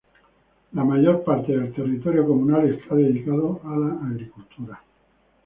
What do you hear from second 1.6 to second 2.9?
territorio comunal